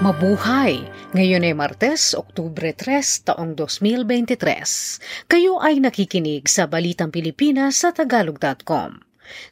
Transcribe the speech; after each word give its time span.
Mabuhay! 0.00 0.80
Ngayon 1.12 1.44
ay 1.44 1.52
Martes, 1.52 2.16
Oktubre 2.16 2.72
3, 2.72 3.20
taong 3.20 3.52
2023. 3.52 5.28
Kayo 5.28 5.60
ay 5.60 5.76
nakikinig 5.76 6.48
sa 6.48 6.64
Balitang 6.64 7.12
Pilipinas 7.12 7.84
sa 7.84 7.92
Tagalog.com. 7.92 8.96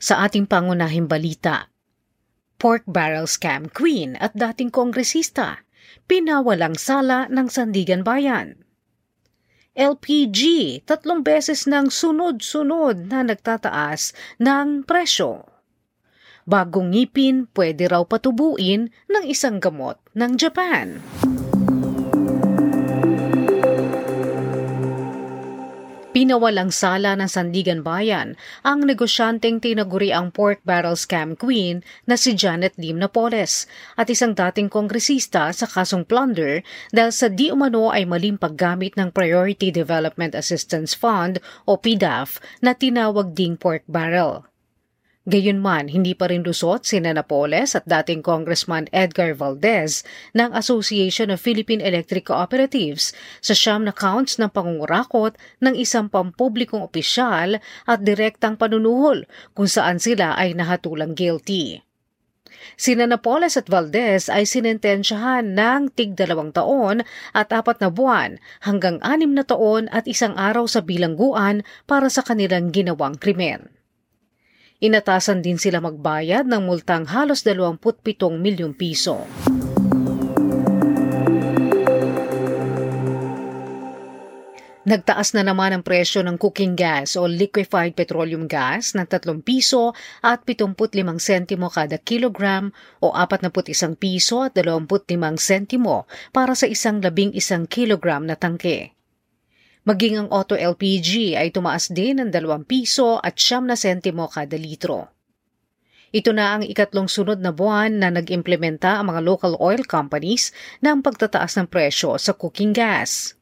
Sa 0.00 0.24
ating 0.24 0.48
pangunahing 0.48 1.04
balita, 1.04 1.68
Pork 2.56 2.88
Barrel 2.88 3.28
Scam 3.28 3.68
Queen 3.68 4.16
at 4.16 4.32
dating 4.32 4.72
kongresista, 4.72 5.68
pinawalang 6.08 6.80
sala 6.80 7.28
ng 7.28 7.52
Sandigan 7.52 8.00
Bayan. 8.00 8.64
LPG, 9.76 10.40
tatlong 10.88 11.20
beses 11.20 11.68
ng 11.68 11.92
sunod-sunod 11.92 13.12
na 13.12 13.20
nagtataas 13.20 14.16
ng 14.40 14.88
presyo 14.88 15.57
bagong 16.48 16.96
ngipin 16.96 17.44
pwede 17.52 17.92
raw 17.92 18.00
patubuin 18.08 18.88
ng 18.88 19.24
isang 19.28 19.60
gamot 19.60 20.00
ng 20.16 20.32
Japan. 20.40 21.04
Pinawalang 26.18 26.74
sala 26.74 27.14
ng 27.14 27.30
Sandigan 27.30 27.86
Bayan 27.86 28.34
ang 28.66 28.82
negosyanteng 28.82 29.62
tinaguri 29.62 30.10
ang 30.10 30.34
pork 30.34 30.58
barrel 30.66 30.98
scam 30.98 31.38
queen 31.38 31.86
na 32.10 32.18
si 32.18 32.34
Janet 32.34 32.74
Lim 32.74 32.98
Napoles 32.98 33.70
at 33.94 34.10
isang 34.10 34.34
dating 34.34 34.66
kongresista 34.66 35.54
sa 35.54 35.70
kasong 35.70 36.02
plunder 36.02 36.66
dahil 36.90 37.14
sa 37.14 37.30
di 37.30 37.54
umano 37.54 37.94
ay 37.94 38.02
maling 38.02 38.34
paggamit 38.34 38.98
ng 38.98 39.14
Priority 39.14 39.70
Development 39.70 40.34
Assistance 40.34 40.90
Fund 40.90 41.38
o 41.70 41.78
PDAF 41.78 42.42
na 42.66 42.74
tinawag 42.74 43.36
ding 43.36 43.54
pork 43.54 43.86
barrel. 43.86 44.42
Gayunman, 45.28 45.92
hindi 45.92 46.16
pa 46.16 46.32
rin 46.32 46.40
lusot 46.40 46.88
si 46.88 47.04
Napoles 47.04 47.76
at 47.76 47.84
dating 47.84 48.24
Congressman 48.24 48.88
Edgar 48.96 49.36
Valdez 49.36 50.00
ng 50.32 50.56
Association 50.56 51.28
of 51.28 51.36
Philippine 51.36 51.84
Electric 51.84 52.32
Cooperatives 52.32 53.12
sa 53.44 53.52
siyam 53.52 53.84
na 53.84 53.92
counts 53.92 54.40
ng 54.40 54.48
pangungurakot 54.48 55.36
ng 55.60 55.76
isang 55.76 56.08
pampublikong 56.08 56.80
opisyal 56.80 57.60
at 57.60 57.98
direktang 58.00 58.56
panunuhol 58.56 59.28
kung 59.52 59.68
saan 59.68 60.00
sila 60.00 60.32
ay 60.32 60.56
nahatulang 60.56 61.12
guilty. 61.12 61.84
Sina 62.80 63.04
Napoles 63.04 63.60
at 63.60 63.68
Valdez 63.68 64.32
ay 64.32 64.48
sinentensyahan 64.48 65.44
ng 65.44 65.92
tig 65.92 66.16
dalawang 66.16 66.56
taon 66.56 67.04
at 67.36 67.52
apat 67.52 67.84
na 67.84 67.92
buwan 67.92 68.40
hanggang 68.64 68.96
anim 69.04 69.36
na 69.36 69.44
taon 69.44 69.92
at 69.92 70.08
isang 70.08 70.32
araw 70.40 70.64
sa 70.64 70.80
bilangguan 70.80 71.68
para 71.84 72.08
sa 72.08 72.24
kanilang 72.24 72.72
ginawang 72.72 73.20
krimen. 73.20 73.77
Inatasan 74.78 75.42
din 75.42 75.58
sila 75.58 75.82
magbayad 75.82 76.46
ng 76.46 76.62
multang 76.62 77.02
halos 77.10 77.42
27 77.42 78.14
milyong 78.38 78.78
piso. 78.78 79.26
Nagtaas 84.86 85.34
na 85.34 85.42
naman 85.42 85.74
ang 85.74 85.82
presyo 85.82 86.22
ng 86.22 86.38
cooking 86.38 86.78
gas 86.78 87.18
o 87.18 87.26
liquefied 87.26 87.98
petroleum 87.98 88.46
gas 88.46 88.94
ng 88.94 89.02
3 89.02 89.42
piso 89.42 89.98
at 90.22 90.46
75 90.46 90.94
sentimo 91.18 91.66
kada 91.66 91.98
kilogram 91.98 92.70
o 93.02 93.10
41 93.10 93.98
piso 93.98 94.46
at 94.46 94.54
25 94.54 95.10
sentimo 95.42 96.06
para 96.30 96.54
sa 96.54 96.70
isang 96.70 97.02
labing 97.02 97.34
isang 97.34 97.66
kilogram 97.66 98.30
na 98.30 98.38
tangke. 98.38 98.97
Maging 99.88 100.20
ang 100.20 100.28
auto 100.28 100.52
LPG 100.52 101.32
ay 101.40 101.48
tumaas 101.48 101.88
din 101.88 102.20
ng 102.20 102.28
2 102.28 102.68
piso 102.68 103.16
at 103.24 103.40
siyam 103.40 103.64
na 103.64 103.72
sentimo 103.72 104.28
kada 104.28 104.60
litro. 104.60 105.08
Ito 106.12 106.36
na 106.36 106.60
ang 106.60 106.62
ikatlong 106.68 107.08
sunod 107.08 107.40
na 107.40 107.56
buwan 107.56 107.96
na 107.96 108.12
nag-implementa 108.12 109.00
ang 109.00 109.08
mga 109.08 109.24
local 109.24 109.56
oil 109.56 109.80
companies 109.88 110.52
ng 110.84 111.00
pagtataas 111.00 111.56
ng 111.56 111.72
presyo 111.72 112.20
sa 112.20 112.36
cooking 112.36 112.76
gas. 112.76 113.32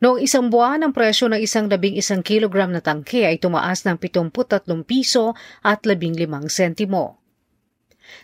Noong 0.00 0.24
isang 0.24 0.48
buwan, 0.48 0.80
ang 0.80 0.96
presyo 0.96 1.28
ng 1.28 1.44
isang 1.44 1.68
labing 1.68 1.92
isang 1.92 2.24
kilogram 2.24 2.72
na 2.72 2.80
tangke 2.80 3.28
ay 3.28 3.36
tumaas 3.36 3.84
ng 3.84 4.00
73 4.00 4.64
piso 4.88 5.36
at 5.60 5.84
15 5.84 6.24
sentimo. 6.48 7.19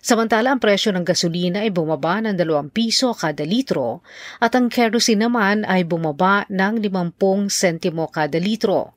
Samantala 0.02 0.54
ang 0.54 0.60
presyo 0.62 0.94
ng 0.94 1.02
gasolina 1.02 1.66
ay 1.66 1.74
bumaba 1.74 2.22
ng 2.22 2.38
2 2.38 2.70
piso 2.70 3.10
kada 3.16 3.42
litro 3.42 4.06
at 4.38 4.54
ang 4.54 4.70
kerosene 4.70 5.26
naman 5.26 5.66
ay 5.66 5.82
bumaba 5.82 6.46
ng 6.46 6.78
50 6.78 7.50
sentimo 7.50 8.06
kada 8.06 8.38
litro. 8.38 8.94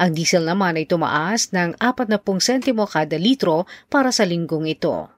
Ang 0.00 0.16
diesel 0.16 0.48
naman 0.48 0.80
ay 0.80 0.88
tumaas 0.88 1.52
ng 1.52 1.76
40 1.76 2.20
sentimo 2.40 2.88
kada 2.88 3.20
litro 3.20 3.68
para 3.92 4.08
sa 4.08 4.24
linggong 4.24 4.64
ito. 4.64 5.12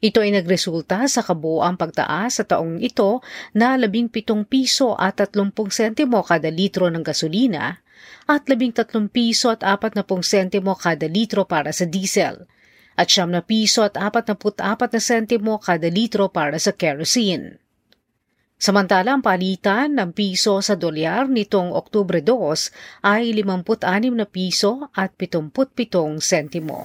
Ito 0.00 0.22
ay 0.24 0.32
nagresulta 0.32 1.04
sa 1.10 1.20
kabuoang 1.20 1.76
pagtaas 1.76 2.40
sa 2.40 2.44
taong 2.46 2.80
ito 2.80 3.20
na 3.52 3.76
17 3.76 4.24
piso 4.48 4.96
at 4.96 5.18
30 5.18 5.52
sentimo 5.68 6.22
kada 6.24 6.48
litro 6.48 6.88
ng 6.88 7.04
gasolina 7.04 7.82
at 8.30 8.46
13 8.46 9.10
piso 9.12 9.50
at 9.52 9.60
40 9.60 10.06
sentimo 10.22 10.72
kada 10.78 11.10
litro 11.10 11.44
para 11.44 11.74
sa 11.74 11.84
diesel 11.84 12.48
at 12.94 13.10
siyam 13.10 13.34
na 13.34 13.42
piso 13.42 13.82
at 13.82 13.98
apat 13.98 14.30
na 14.30 14.36
put-apat 14.38 14.90
na 14.94 15.00
sentimo 15.02 15.58
kada 15.58 15.90
litro 15.90 16.30
para 16.30 16.58
sa 16.58 16.70
kerosene. 16.70 17.60
Samantala 18.60 19.16
ang 19.16 19.24
palitan 19.24 19.96
ng 19.96 20.12
piso 20.12 20.60
sa 20.60 20.76
dolyar 20.76 21.32
nitong 21.32 21.72
Oktubre 21.72 22.20
2 22.20 23.08
ay 23.08 23.32
56 23.32 24.12
na 24.12 24.28
piso 24.28 24.92
at 24.92 25.16
77 25.16 26.20
sentimo. 26.20 26.84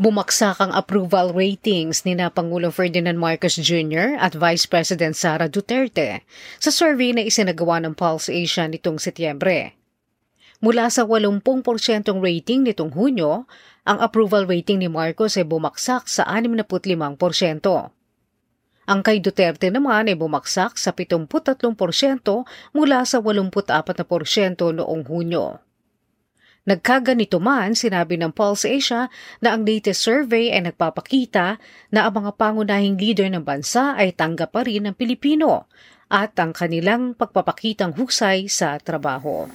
Bumaksak 0.00 0.56
ang 0.56 0.72
approval 0.72 1.36
ratings 1.36 2.08
ni 2.08 2.16
na 2.16 2.32
Pangulong 2.32 2.72
Ferdinand 2.72 3.20
Marcos 3.20 3.60
Jr. 3.60 4.16
at 4.16 4.32
Vice 4.32 4.64
President 4.64 5.12
Sara 5.12 5.52
Duterte 5.52 6.24
sa 6.56 6.72
survey 6.72 7.12
na 7.12 7.28
isinagawa 7.28 7.76
ng 7.84 7.92
Pulse 7.92 8.32
Asia 8.32 8.64
nitong 8.64 8.96
Setyembre. 8.96 9.75
Mula 10.64 10.88
sa 10.88 11.04
80% 11.04 11.42
rating 12.16 12.64
nitong 12.64 12.96
Hunyo, 12.96 13.44
ang 13.84 13.98
approval 14.00 14.48
rating 14.48 14.80
ni 14.80 14.88
Marcos 14.88 15.36
ay 15.36 15.44
bumaksak 15.44 16.08
sa 16.08 16.24
65%. 16.24 17.92
Ang 18.86 19.00
kay 19.02 19.18
Duterte 19.18 19.68
naman 19.68 20.06
ay 20.06 20.16
bumaksak 20.16 20.78
sa 20.78 20.94
73% 20.94 21.26
mula 22.72 23.02
sa 23.02 23.18
84% 23.18 24.72
noong 24.78 25.02
Hunyo. 25.10 25.58
Nagkaganito 26.66 27.38
man, 27.38 27.78
sinabi 27.78 28.18
ng 28.18 28.34
Pulse 28.34 28.66
Asia 28.66 29.06
na 29.38 29.54
ang 29.54 29.62
latest 29.62 30.02
survey 30.02 30.50
ay 30.50 30.66
nagpapakita 30.66 31.62
na 31.94 32.10
ang 32.10 32.14
mga 32.18 32.34
pangunahing 32.34 32.98
leader 32.98 33.30
ng 33.30 33.46
bansa 33.46 33.94
ay 33.94 34.10
tanggap 34.10 34.50
pa 34.50 34.66
rin 34.66 34.90
ng 34.90 34.94
Pilipino 34.98 35.70
at 36.10 36.34
ang 36.42 36.50
kanilang 36.50 37.14
pagpapakitang 37.14 37.94
husay 37.94 38.50
sa 38.50 38.82
trabaho. 38.82 39.46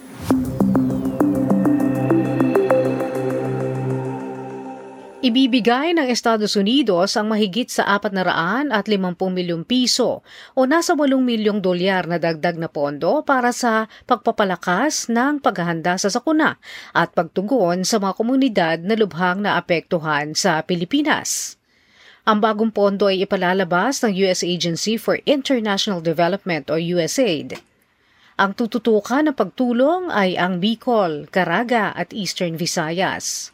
Ibibigay 5.22 5.94
ng 5.94 6.10
Estados 6.10 6.58
Unidos 6.58 7.14
ang 7.14 7.30
mahigit 7.30 7.70
sa 7.70 7.86
400 7.86 8.74
at 8.74 8.90
50 8.90 9.14
milyong 9.30 9.62
piso 9.62 10.18
o 10.58 10.66
nasa 10.66 10.98
8 10.98 11.14
milyong 11.14 11.62
dolyar 11.62 12.10
na 12.10 12.18
dagdag 12.18 12.58
na 12.58 12.66
pondo 12.66 13.22
para 13.22 13.54
sa 13.54 13.86
pagpapalakas 14.10 15.06
ng 15.06 15.38
paghahanda 15.38 15.94
sa 15.94 16.10
sakuna 16.10 16.58
at 16.90 17.14
pagtugon 17.14 17.86
sa 17.86 18.02
mga 18.02 18.18
komunidad 18.18 18.78
na 18.82 18.98
lubhang 18.98 19.46
naapektuhan 19.46 20.34
sa 20.34 20.58
Pilipinas. 20.66 21.54
Ang 22.26 22.42
bagong 22.42 22.74
pondo 22.74 23.06
ay 23.06 23.22
ipalalabas 23.22 24.02
ng 24.02 24.26
U.S. 24.26 24.42
Agency 24.42 24.98
for 24.98 25.22
International 25.22 26.02
Development 26.02 26.66
o 26.66 26.74
USAID. 26.74 27.62
Ang 28.42 28.58
tututukan 28.58 29.30
ng 29.30 29.38
pagtulong 29.38 30.10
ay 30.10 30.34
ang 30.34 30.58
Bicol, 30.58 31.30
Caraga 31.30 31.94
at 31.94 32.10
Eastern 32.10 32.58
Visayas. 32.58 33.51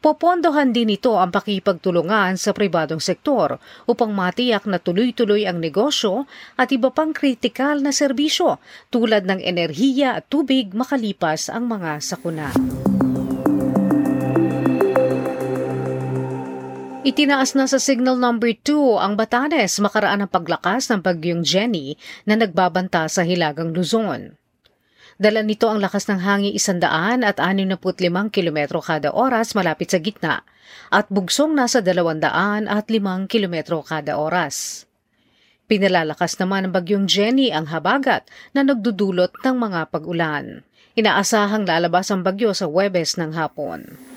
Popondohan 0.00 0.72
din 0.72 0.96
ito 0.96 1.20
ang 1.20 1.28
pakipagtulungan 1.28 2.40
sa 2.40 2.56
pribadong 2.56 3.04
sektor 3.04 3.60
upang 3.84 4.16
matiyak 4.16 4.64
na 4.64 4.80
tuloy-tuloy 4.80 5.44
ang 5.44 5.60
negosyo 5.60 6.24
at 6.56 6.72
iba 6.72 6.88
pang 6.88 7.12
kritikal 7.12 7.84
na 7.84 7.92
serbisyo 7.92 8.56
tulad 8.88 9.28
ng 9.28 9.44
enerhiya 9.44 10.16
at 10.16 10.24
tubig 10.32 10.72
makalipas 10.72 11.52
ang 11.52 11.68
mga 11.68 12.00
sakuna. 12.00 12.48
Itinaas 17.04 17.52
na 17.52 17.68
sa 17.68 17.76
signal 17.76 18.16
number 18.16 18.56
2 18.56 19.04
ang 19.04 19.20
Batanes 19.20 19.76
makaraan 19.84 20.24
ng 20.24 20.32
paglakas 20.32 20.88
ng 20.88 21.04
bagyong 21.04 21.44
Jenny 21.44 22.00
na 22.24 22.40
nagbabanta 22.40 23.04
sa 23.12 23.20
Hilagang 23.20 23.76
Luzon. 23.76 24.39
Dala 25.20 25.44
nito 25.44 25.68
ang 25.68 25.84
lakas 25.84 26.08
ng 26.08 26.24
hangin 26.24 26.56
isandaan 26.56 27.28
at 27.28 27.36
65 27.36 28.32
kilometro 28.32 28.80
kada 28.80 29.12
oras 29.12 29.52
malapit 29.52 29.92
sa 29.92 30.00
gitna 30.00 30.48
at 30.88 31.12
bugsong 31.12 31.52
nasa 31.52 31.84
200 31.84 32.24
at 32.64 32.88
5 32.88 33.28
kilometro 33.28 33.84
kada 33.84 34.16
oras. 34.16 34.88
Pinalalakas 35.68 36.40
naman 36.40 36.66
ng 36.66 36.72
bagyong 36.72 37.04
Jenny 37.04 37.52
ang 37.52 37.68
habagat 37.68 38.24
na 38.56 38.64
nagdudulot 38.64 39.44
ng 39.44 39.56
mga 39.60 39.92
pag-ulan. 39.92 40.64
Inaasahang 40.96 41.68
lalabas 41.68 42.08
ang 42.08 42.24
bagyo 42.24 42.56
sa 42.56 42.64
Webes 42.64 43.20
ng 43.20 43.36
hapon. 43.36 44.09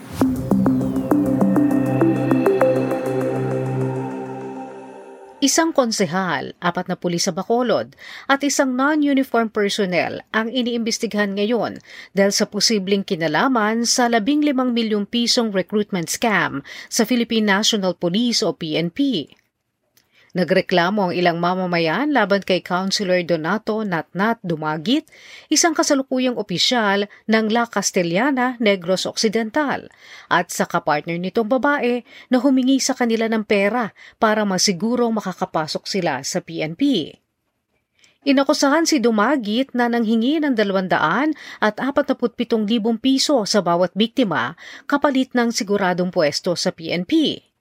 Isang 5.43 5.75
konsehal, 5.75 6.55
apat 6.63 6.87
na 6.87 6.95
pulis 6.95 7.27
sa 7.27 7.35
Bacolod, 7.35 7.99
at 8.31 8.39
isang 8.47 8.79
non-uniform 8.79 9.51
personnel 9.51 10.23
ang 10.31 10.47
iniimbestigahan 10.47 11.35
ngayon 11.35 11.83
dahil 12.15 12.31
sa 12.31 12.47
posibleng 12.47 13.03
kinalaman 13.03 13.83
sa 13.83 14.07
15 14.07 14.23
milyong 14.55 15.03
pisong 15.03 15.51
recruitment 15.51 16.07
scam 16.07 16.63
sa 16.87 17.03
Philippine 17.03 17.59
National 17.59 17.91
Police 17.91 18.39
o 18.39 18.55
PNP. 18.55 19.27
Nagreklamo 20.33 21.09
ang 21.09 21.13
ilang 21.13 21.37
mamamayan 21.37 22.09
laban 22.09 22.41
kay 22.41 22.65
Councilor 22.65 23.21
Donato 23.21 23.85
Natnat 23.85 24.41
Dumagit, 24.41 25.05
isang 25.53 25.77
kasalukuyang 25.77 26.41
opisyal 26.41 27.05
ng 27.29 27.53
La 27.53 27.69
Castellana, 27.69 28.57
Negros 28.57 29.05
Occidental, 29.05 29.93
at 30.33 30.49
sa 30.49 30.65
kapartner 30.65 31.21
nitong 31.21 31.45
babae 31.45 32.01
na 32.33 32.41
humingi 32.41 32.81
sa 32.81 32.97
kanila 32.97 33.29
ng 33.29 33.45
pera 33.45 33.93
para 34.17 34.41
masigurong 34.41 35.13
makakapasok 35.13 35.85
sila 35.85 36.25
sa 36.25 36.41
PNP. 36.41 37.13
Inakusahan 38.25 38.89
si 38.89 38.97
Dumagit 38.97 39.77
na 39.77 39.85
nanghingi 39.85 40.41
ng 40.41 40.57
200 40.57 40.97
at 41.61 41.75
47,000 41.77 42.57
piso 42.97 43.45
sa 43.45 43.61
bawat 43.61 43.93
biktima 43.93 44.57
kapalit 44.89 45.29
ng 45.37 45.53
siguradong 45.53 46.09
pwesto 46.09 46.57
sa 46.57 46.73
PNP. 46.73 47.52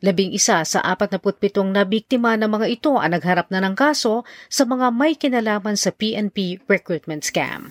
Labing 0.00 0.32
isa 0.32 0.64
sa 0.64 0.80
47 0.80 1.76
na 1.76 1.84
biktima 1.84 2.32
ng 2.40 2.48
mga 2.48 2.66
ito 2.72 2.96
ang 2.96 3.12
nagharap 3.12 3.52
na 3.52 3.60
ng 3.60 3.76
kaso 3.76 4.24
sa 4.48 4.64
mga 4.64 4.88
may 4.96 5.12
kinalaman 5.12 5.76
sa 5.76 5.92
PNP 5.92 6.64
recruitment 6.64 7.20
scam. 7.20 7.68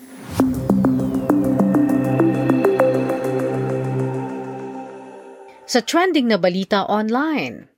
Sa 5.69 5.81
trending 5.85 6.29
na 6.29 6.37
balita 6.37 6.85
online, 6.85 7.69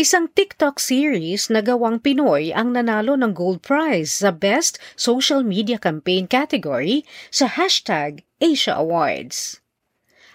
Isang 0.00 0.32
TikTok 0.32 0.80
series 0.80 1.52
na 1.52 1.60
gawang 1.60 2.00
Pinoy 2.00 2.56
ang 2.56 2.72
nanalo 2.72 3.20
ng 3.20 3.36
gold 3.36 3.60
prize 3.60 4.24
sa 4.24 4.32
Best 4.32 4.80
Social 4.96 5.44
Media 5.44 5.76
Campaign 5.76 6.24
category 6.24 7.04
sa 7.28 7.44
hashtag 7.44 8.24
Asia 8.40 8.80
Awards. 8.80 9.60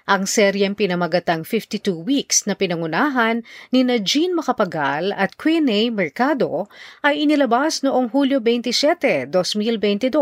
Ang 0.06 0.30
seryeng 0.30 0.78
pinamagatang 0.78 1.42
52 1.42 2.06
Weeks 2.06 2.46
na 2.46 2.54
pinangunahan 2.54 3.42
ni 3.74 3.82
na 3.82 3.98
Jean 3.98 4.38
Macapagal 4.38 5.10
at 5.18 5.34
Queen 5.34 5.66
A. 5.66 5.90
Mercado 5.90 6.70
ay 7.02 7.26
inilabas 7.26 7.82
noong 7.82 8.14
Hulyo 8.14 8.38
27, 8.38 9.34
2022 9.34 10.14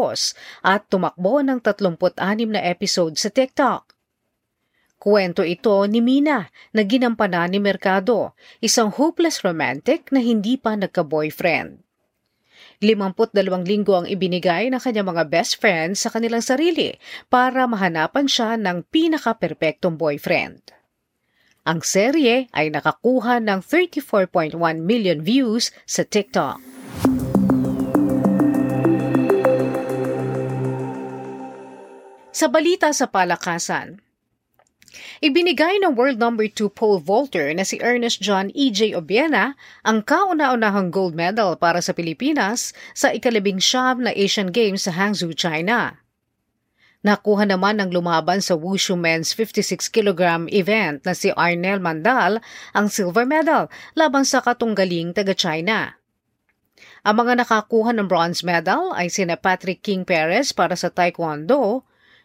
at 0.63 0.87
tumakbo 0.87 1.43
ng 1.43 1.59
36 1.59 2.15
na 2.47 2.63
episode 2.63 3.19
sa 3.19 3.27
TikTok. 3.27 3.91
Kwento 5.03 5.43
ito 5.43 5.83
ni 5.83 5.99
Mina 5.99 6.47
na 6.71 6.81
ginampanan 6.87 7.51
ni 7.51 7.59
Mercado, 7.59 8.39
isang 8.63 8.87
hopeless 8.87 9.43
romantic 9.43 10.07
na 10.15 10.23
hindi 10.23 10.55
pa 10.55 10.79
nagka-boyfriend. 10.79 11.82
52 12.81 13.35
linggo 13.67 13.93
ang 13.99 14.07
ibinigay 14.07 14.71
ng 14.71 14.81
kanyang 14.81 15.11
mga 15.11 15.23
best 15.29 15.59
friends 15.59 16.01
sa 16.01 16.09
kanilang 16.09 16.41
sarili 16.41 16.95
para 17.27 17.67
mahanapan 17.67 18.25
siya 18.25 18.55
ng 18.57 18.87
pinaka-perpektong 18.89 19.99
boyfriend. 19.99 20.73
Ang 21.63 21.79
serye 21.79 22.51
ay 22.51 22.71
nakakuha 22.71 23.39
ng 23.39 23.63
34.1 23.63 24.55
million 24.83 25.19
views 25.23 25.71
sa 25.87 26.03
TikTok. 26.03 26.59
Sa 32.33 32.49
balita 32.49 32.89
sa 32.91 33.07
palakasan, 33.07 34.01
Ibinigay 35.25 35.81
ng 35.81 35.97
world 35.97 36.21
number 36.21 36.45
2 36.45 36.69
pole 36.69 37.01
vaulter 37.01 37.49
na 37.53 37.65
si 37.65 37.81
Ernest 37.81 38.21
John 38.21 38.53
E.J. 38.53 38.93
Obiena 38.93 39.57
ang 39.81 40.05
kauna-unahang 40.05 40.93
gold 40.93 41.17
medal 41.17 41.57
para 41.57 41.81
sa 41.81 41.97
Pilipinas 41.97 42.71
sa 42.93 43.09
ikalabing 43.09 43.57
siyam 43.57 44.05
na 44.05 44.13
Asian 44.13 44.53
Games 44.53 44.85
sa 44.85 44.93
Hangzhou, 44.93 45.33
China. 45.33 45.97
Nakuha 47.03 47.43
naman 47.43 47.83
ng 47.83 47.91
lumaban 47.91 48.39
sa 48.39 48.55
Wushu 48.55 48.95
Men's 48.95 49.35
56 49.35 49.91
kg 49.91 50.47
event 50.47 51.03
na 51.03 51.11
si 51.11 51.35
Arnel 51.35 51.83
Mandal 51.83 52.39
ang 52.71 52.87
silver 52.87 53.27
medal 53.27 53.67
laban 53.91 54.23
sa 54.23 54.39
katunggaling 54.39 55.11
taga-China. 55.11 55.99
Ang 57.03 57.15
mga 57.19 57.43
nakakuha 57.43 57.91
ng 57.91 58.07
bronze 58.07 58.47
medal 58.47 58.95
ay 58.95 59.11
sina 59.11 59.35
Patrick 59.35 59.83
King 59.83 60.07
Perez 60.07 60.55
para 60.55 60.79
sa 60.79 60.87
Taekwondo, 60.87 61.83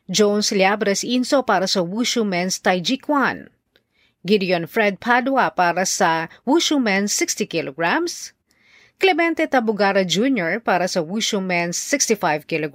Jones 0.09 0.49
Liabres 0.57 1.05
Inso 1.05 1.45
para 1.45 1.69
sa 1.69 1.85
Wushu 1.85 2.25
Men's 2.25 2.57
Taiji 2.57 2.97
Kwan. 2.97 3.53
Gideon 4.25 4.65
Fred 4.65 4.97
Padua 5.05 5.53
para 5.53 5.85
sa 5.85 6.33
Wushu 6.49 6.81
Men's 6.81 7.13
60 7.13 7.45
kg. 7.45 7.77
Clemente 8.97 9.45
Tabugara 9.45 10.09
Jr. 10.09 10.65
para 10.65 10.89
sa 10.89 11.05
Wushu 11.05 11.45
Men's 11.45 11.77
65 11.77 12.49
kg. 12.49 12.73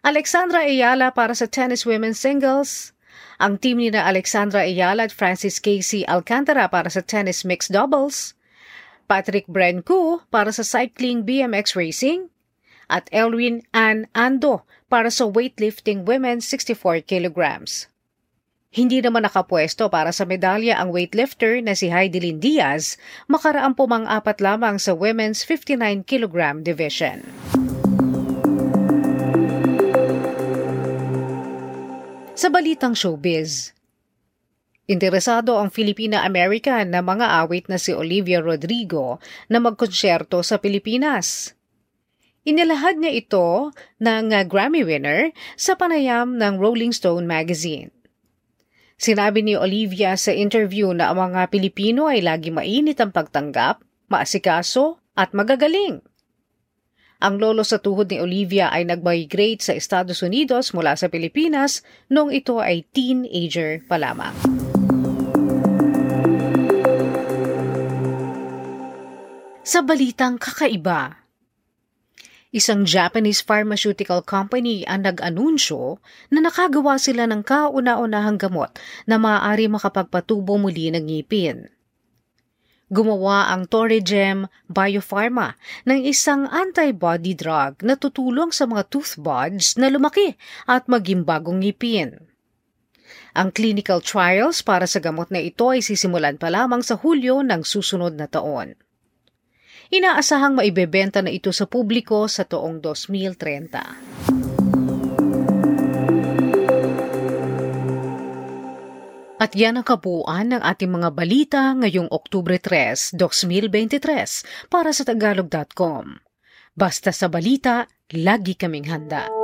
Alexandra 0.00 0.64
Ayala 0.64 1.12
para 1.12 1.36
sa 1.36 1.44
Tennis 1.44 1.84
Women's 1.84 2.16
Singles. 2.16 2.96
Ang 3.36 3.60
team 3.60 3.76
ni 3.76 3.92
na 3.92 4.08
Alexandra 4.08 4.64
Ayala 4.64 5.04
at 5.04 5.12
Francis 5.12 5.60
Casey 5.60 6.08
Alcantara 6.08 6.72
para 6.72 6.88
sa 6.88 7.04
Tennis 7.04 7.44
Mixed 7.44 7.76
Doubles. 7.76 8.32
Patrick 9.04 9.44
Brencu 9.52 10.24
para 10.32 10.48
sa 10.48 10.64
Cycling 10.64 11.28
BMX 11.28 11.76
Racing 11.76 12.32
at 12.90 13.06
Elwin 13.14 13.62
Ann 13.70 14.10
Ando 14.12 14.66
para 14.90 15.08
sa 15.08 15.30
weightlifting 15.30 16.02
women 16.02 16.42
64 16.42 17.06
kilograms. 17.06 17.86
Hindi 18.70 19.02
naman 19.02 19.26
nakapwesto 19.26 19.90
para 19.90 20.14
sa 20.14 20.26
medalya 20.26 20.78
ang 20.78 20.94
weightlifter 20.94 21.58
na 21.58 21.74
si 21.74 21.90
Heidelin 21.90 22.38
Diaz, 22.38 22.98
makaraang 23.26 23.74
pumang-apat 23.74 24.38
lamang 24.38 24.78
sa 24.78 24.94
women's 24.94 25.42
59 25.42 26.06
kilogram 26.06 26.62
division. 26.62 27.22
Sa 32.38 32.46
balitang 32.46 32.94
showbiz, 32.94 33.74
Interesado 34.90 35.54
ang 35.54 35.70
Filipina-American 35.70 36.90
na 36.90 36.98
mga 36.98 37.46
awit 37.46 37.70
na 37.70 37.78
si 37.78 37.94
Olivia 37.94 38.42
Rodrigo 38.42 39.22
na 39.46 39.62
magkonsyerto 39.62 40.42
sa 40.42 40.58
Pilipinas. 40.58 41.54
Inilahad 42.40 42.96
niya 42.96 43.12
ito 43.12 43.68
ng 44.00 44.32
uh, 44.32 44.42
Grammy 44.48 44.80
winner 44.80 45.28
sa 45.60 45.76
panayam 45.76 46.40
ng 46.40 46.56
Rolling 46.56 46.88
Stone 46.88 47.28
magazine. 47.28 47.92
Sinabi 48.96 49.44
ni 49.44 49.60
Olivia 49.60 50.16
sa 50.16 50.32
interview 50.32 50.92
na 50.96 51.12
ang 51.12 51.20
mga 51.20 51.52
Pilipino 51.52 52.08
ay 52.08 52.24
lagi 52.24 52.48
mainit 52.48 52.96
ang 53.00 53.12
pagtanggap, 53.12 53.84
maasikaso 54.08 55.04
at 55.12 55.36
magagaling. 55.36 56.00
Ang 57.20 57.36
lolo 57.36 57.60
sa 57.60 57.76
tuhod 57.76 58.08
ni 58.08 58.16
Olivia 58.24 58.72
ay 58.72 58.88
nag-migrate 58.88 59.60
sa 59.60 59.76
Estados 59.76 60.24
Unidos 60.24 60.72
mula 60.72 60.96
sa 60.96 61.12
Pilipinas 61.12 61.84
noong 62.08 62.32
ito 62.32 62.56
ay 62.56 62.88
teenager 62.88 63.84
pa 63.84 64.00
lamang. 64.00 64.32
Sa 69.60 69.84
balitang 69.84 70.40
kakaiba, 70.40 71.20
Isang 72.50 72.82
Japanese 72.82 73.46
pharmaceutical 73.46 74.26
company 74.26 74.82
ang 74.82 75.06
nag-anunsyo 75.06 76.02
na 76.34 76.42
nakagawa 76.42 76.98
sila 76.98 77.22
ng 77.30 77.46
kauna-unahang 77.46 78.42
gamot 78.42 78.74
na 79.06 79.22
maaari 79.22 79.70
makapagpatubo 79.70 80.58
muli 80.58 80.90
ng 80.90 81.06
ngipin. 81.06 81.70
Gumawa 82.90 83.54
ang 83.54 83.70
Torregem 83.70 84.50
Biopharma 84.66 85.54
ng 85.86 86.02
isang 86.02 86.50
antibody 86.50 87.38
drug 87.38 87.86
na 87.86 87.94
tutulong 87.94 88.50
sa 88.50 88.66
mga 88.66 88.82
tooth 88.90 89.14
buds 89.14 89.78
na 89.78 89.86
lumaki 89.86 90.34
at 90.66 90.90
maging 90.90 91.22
bagong 91.22 91.62
ngipin. 91.62 92.18
Ang 93.38 93.54
clinical 93.54 94.02
trials 94.02 94.58
para 94.66 94.90
sa 94.90 94.98
gamot 94.98 95.30
na 95.30 95.38
ito 95.38 95.70
ay 95.70 95.86
sisimulan 95.86 96.34
pa 96.34 96.50
lamang 96.50 96.82
sa 96.82 96.98
Hulyo 96.98 97.46
ng 97.46 97.62
susunod 97.62 98.18
na 98.18 98.26
taon. 98.26 98.74
Inaasahang 99.90 100.54
maibebenta 100.54 101.18
na 101.18 101.34
ito 101.34 101.50
sa 101.50 101.66
publiko 101.66 102.30
sa 102.30 102.46
toong 102.46 102.78
2030. 102.78 104.30
At 109.40 109.56
yan 109.56 109.80
ang 109.80 109.86
kabuuan 109.88 110.54
ng 110.54 110.62
ating 110.62 110.94
mga 110.94 111.10
balita 111.10 111.74
ngayong 111.74 112.06
Oktubre 112.14 112.60
3, 112.62 113.18
2023 113.18 114.70
para 114.70 114.94
sa 114.94 115.02
tagalog.com. 115.02 116.22
Basta 116.76 117.10
sa 117.10 117.26
balita, 117.26 117.90
lagi 118.14 118.54
kaming 118.54 118.86
handa. 118.86 119.39